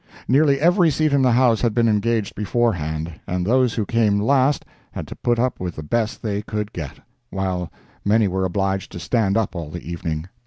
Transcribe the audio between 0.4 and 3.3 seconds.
every seat in the house had been engaged beforehand,